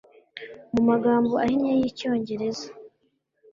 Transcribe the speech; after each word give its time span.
Mu 0.73 0.81
magambo 0.89 1.33
ahinye 1.43 1.71
y 1.79 1.83
icyongereza 1.89 2.67